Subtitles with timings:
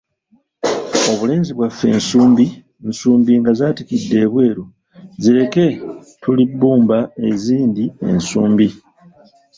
[1.11, 2.45] Obulenzi bwaffe nsumbi,
[2.89, 4.63] nsumbi nga zaatikidde ebweru,
[5.21, 5.65] zireke
[6.21, 6.97] tulibumba
[7.29, 8.67] ezindi ensumbi.